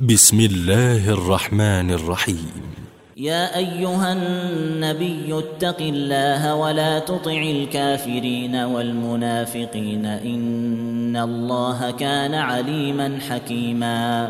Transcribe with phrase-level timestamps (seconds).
[0.00, 2.52] بسم الله الرحمن الرحيم.
[3.16, 10.06] يا أيها النبي اتق الله ولا تطع الكافرين والمنافقين.
[10.06, 14.28] إن الله كان عليما حكيما.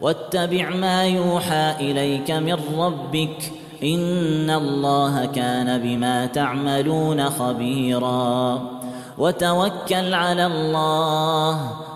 [0.00, 3.52] واتبع ما يوحى إليك من ربك.
[3.82, 8.62] إن الله كان بما تعملون خبيرا.
[9.18, 11.79] وتوكل على الله.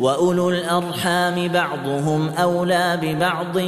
[0.00, 3.58] واولو الارحام بعضهم اولى ببعض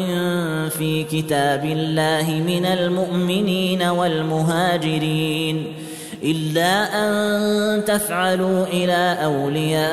[0.71, 5.67] في كتاب الله من المؤمنين والمهاجرين
[6.23, 9.93] الا ان تفعلوا إلى اوليائكم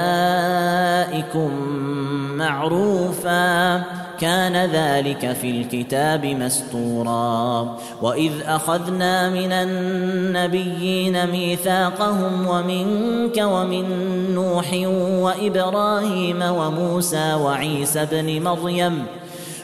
[2.38, 3.84] معروفا
[4.22, 13.86] كان ذلك في الكتاب مسطورا وإذ أخذنا من النبيين ميثاقهم ومنك ومن
[14.36, 14.73] نوح
[15.23, 19.05] وإبراهيم وموسى وعيسى ابن مريم.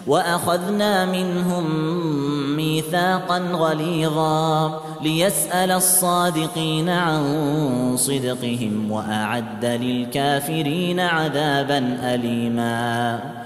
[0.07, 1.65] وأخذنا منهم
[2.55, 13.44] ميثاقا غليظا ليسأل الصادقين عن صدقهم وأعد للكافرين عذابا أليما.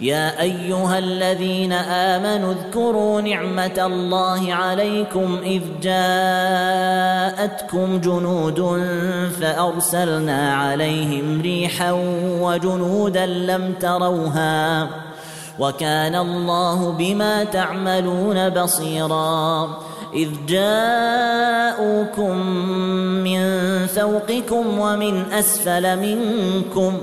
[0.00, 7.50] يا أيها الذين آمنوا اذكروا نعمة الله عليكم إذ جاءتكم
[8.00, 8.82] جنود
[9.40, 11.92] فأرسلنا عليهم ريحا
[12.40, 14.88] وجنودا لم تروها
[15.58, 19.68] وكان الله بما تعملون بصيرا
[20.14, 22.36] إذ جاءوكم
[23.24, 23.40] من
[23.86, 26.98] فوقكم ومن أسفل منكم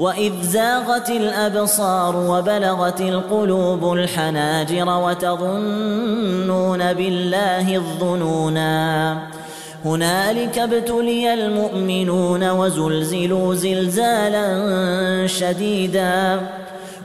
[0.00, 9.18] وإذ زاغت الأبصار وبلغت القلوب الحناجر وتظنون بالله الظنونا.
[9.84, 14.46] هنالك ابتلي المؤمنون وزلزلوا زلزالا
[15.26, 16.40] شديدا.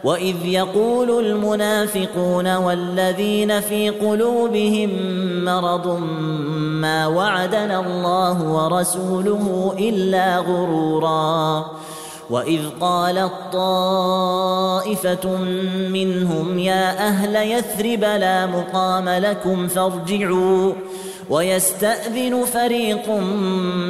[0.03, 4.89] وإذ يقول المنافقون والذين في قلوبهم
[5.45, 5.99] مرض
[6.81, 11.65] ما وعدنا الله ورسوله إلا غرورا.
[12.29, 15.37] واذ قالت طائفه
[15.89, 20.73] منهم يا أهل يثرب لا مقام لكم فارجعوا
[21.29, 23.09] ويستاذن فريق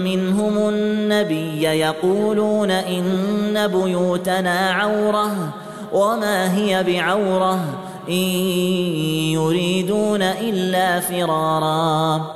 [0.03, 5.53] منهم النبي يقولون ان بيوتنا عوره
[5.93, 7.59] وما هي بعوره
[8.09, 8.13] ان
[9.33, 12.35] يريدون الا فرارا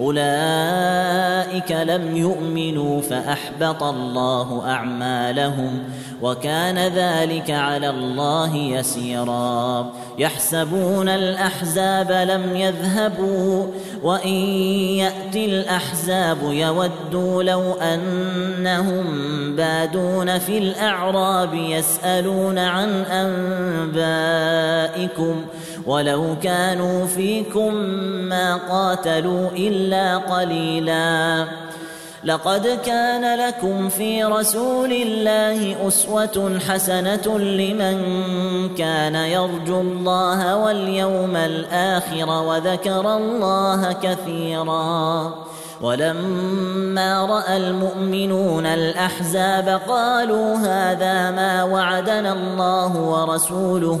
[0.00, 5.82] أولئك لم يؤمنوا فأحبط الله أعمالهم
[6.22, 9.92] وكان ذلك على الله يسيرا.
[10.18, 13.66] يحسبون الأحزاب لم يذهبوا
[14.02, 14.34] وإن
[14.98, 19.06] ياتي الأحزاب يودوا لو أنهم
[19.56, 22.88] بادون في الأعراب يسألون عن
[23.94, 25.44] أنبائكم
[25.86, 27.74] ولو كانوا فيكم
[28.28, 31.44] ما قاتلوا إلا قليلا.
[32.24, 37.98] لقد كان لكم في رسول الله أسوة حسنة لمن
[38.74, 45.34] كان يرجو الله واليوم الآخر وذكر الله كثيرا.
[45.80, 54.00] ولما رأى المؤمنون الأحزاب قالوا هذا ما وعدنا الله ورسوله.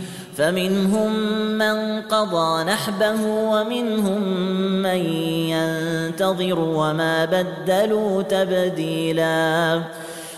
[0.41, 1.13] فمنهم
[1.57, 4.21] من قضى نحبه ومنهم
[4.81, 5.05] من
[5.53, 9.81] ينتظر وما بدلوا تبديلا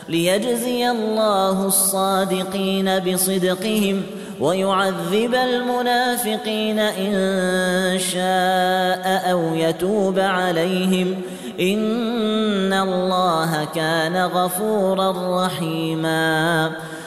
[0.10, 4.02] ليجزي الله الصادقين بصدقهم
[4.40, 11.22] ويعذب المنافقين إن شاء أو يتوب عليهم
[11.60, 16.72] إن الله كان غفورا رحيما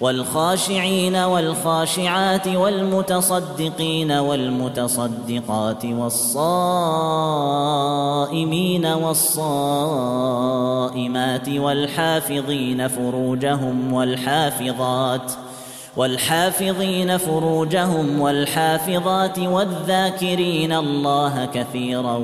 [0.00, 6.86] والخاشعين والخاشعات والمتصدقين والمتصدقات والصائمين
[8.86, 9.88] والصائمات
[11.48, 15.32] والحافظين فروجهم والحافظات
[15.96, 22.16] والحافظين فروجهم والحافظات والذاكرين الله كثيرا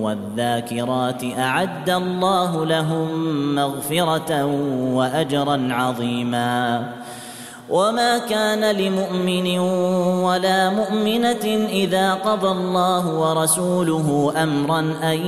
[0.00, 3.08] والذاكرات أعد الله لهم
[3.54, 4.44] مغفرة
[4.94, 6.92] وأجرا عظيما
[7.70, 9.58] وما كان لمؤمن
[10.20, 15.26] ولا مؤمنة إذا قضى الله ورسوله أمرا أن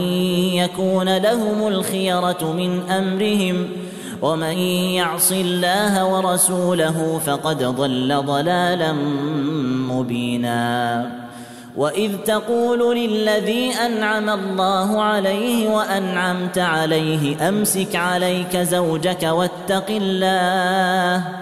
[0.54, 3.68] يكون لهم الخيرة من أمرهم.
[4.22, 4.58] ومن
[4.98, 8.92] يعص الله ورسوله فقد ضل ضلالا
[9.90, 11.06] مبينا.
[11.76, 21.41] وإذ تقول للذي أنعم الله عليه وأنعمت عليه أمسك عليك زوجك واتق الله.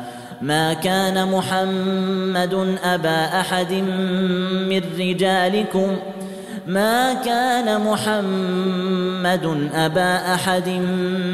[0.41, 3.73] ما كان محمد أبا أحد
[4.69, 5.97] من رجالكم.
[6.67, 10.69] ما كان محمد أبا أحد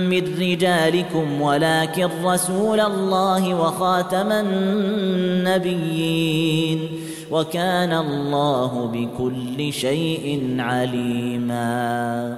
[0.09, 4.31] من رجالكم ولكن رسول الله وخاتم
[5.51, 6.89] النبيين.
[7.31, 12.37] وكان الله بكل شيء عليما.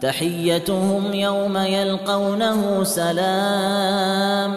[0.00, 4.54] تحيتهم يوم يلقونه سلام.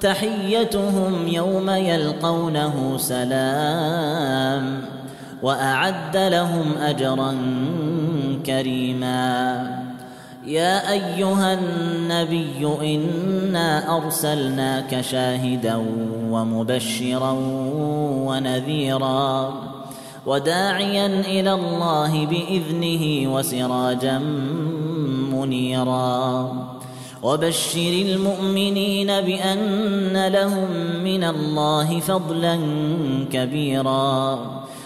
[0.00, 4.80] تحيتهم يوم يلقونه سلام.
[5.42, 7.36] وأعد لهم أجرا
[8.46, 9.66] كريما.
[10.46, 15.86] يا أيها النبي إنا أرسلناك شاهدا
[16.30, 17.36] ومبشرا
[18.26, 19.54] ونذيرا.
[20.26, 24.18] وداعيا إلى الله بإذنه وسراجا
[25.32, 26.52] منيرا.
[27.22, 30.70] وبشر المؤمنين بأن لهم
[31.04, 32.58] من الله فضلا
[33.32, 34.38] كبيرا.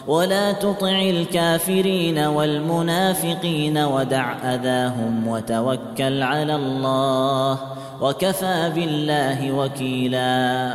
[0.07, 7.59] ولا تطع الكافرين والمنافقين ودع أذاهم وتوكل على الله
[8.01, 10.75] وكفى بالله وكيلا.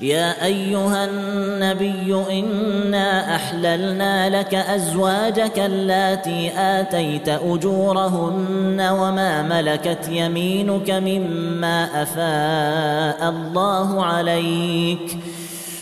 [0.00, 13.28] يا أيها النبي إنا أحللنا لك أزواجك اللاتي آتيت أجورهن وما ملكت يمينك مما أفاء
[13.28, 15.18] الله عليك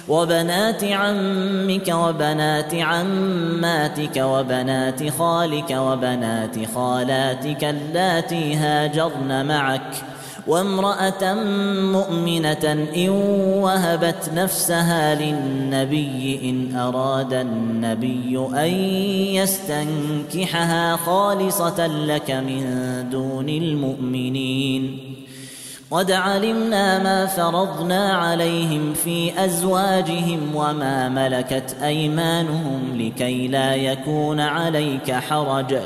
[0.09, 10.12] وبنات عمك وبنات عماتك وبنات خالك وبنات خالاتك اللاتي هاجرن معك
[10.47, 11.35] وامرأة
[11.93, 13.09] مؤمنة إن
[13.63, 18.71] وهبت نفسها للنبي إن أراد النبي أن
[19.35, 22.65] يستنكحها خالصة لك من
[23.11, 24.99] دون المؤمنين.
[25.91, 35.77] قد علمنا ما فرضنا عليهم في أزواجهم وما ملكت أيمانهم لكي لا يكون عليك حرج.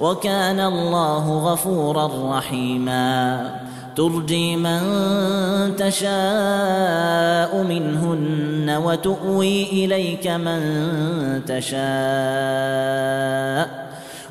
[0.00, 3.67] وكان الله غفورا رحيما.
[3.98, 4.80] ترجي من
[5.76, 10.60] تشاء منهن وتؤوي إليك من
[11.46, 11.78] تشاء.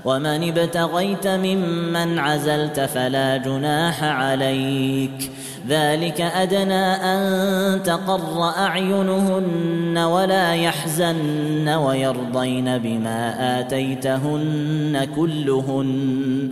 [0.05, 5.31] ومن ابتغيت ممن عزلت فلا جناح عليك.
[5.69, 16.51] ذلك أدنى أن تقر أعينهن ولا يحزن ويرضين بما آتيتهن كلهن.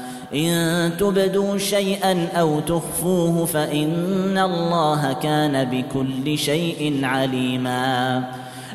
[0.33, 8.23] إن تبدوا شيئا أو تخفوه فإن الله كان بكل شيء عليما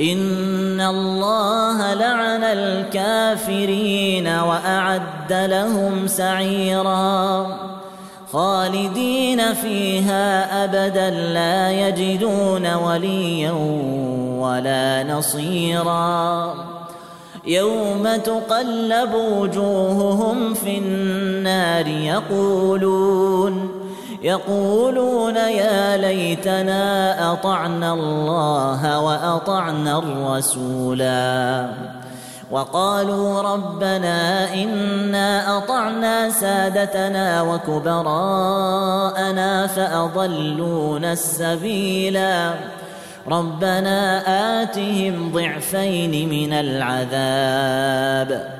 [0.00, 7.46] ان الله لعن الكافرين واعد لهم سعيرا
[8.32, 13.52] خالدين فيها ابدا لا يجدون وليا
[14.38, 16.54] ولا نصيرا
[17.46, 23.70] يوم تقلب وجوههم في النار يقولون
[24.22, 26.82] يقولون يا ليتنا
[27.32, 31.68] أطعنا الله وأطعنا الرسولا.
[32.50, 38.86] وقالوا ربنا إنا أطعنا سادتنا وكبراءنا
[39.66, 42.54] فأضلونا السبيلا.
[43.28, 44.22] ربنا
[44.62, 48.59] آتهم ضعفين من العذاب.